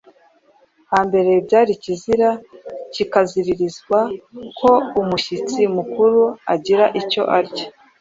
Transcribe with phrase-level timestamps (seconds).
[0.91, 2.29] Hambere byari ikizira
[2.93, 3.99] kikaziririzwa
[4.59, 6.21] ko umushyitsi mukuru
[6.53, 7.65] agira icyo arya